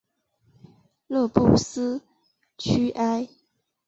[1.09, 2.01] 勒布斯
[2.57, 3.29] 屈埃。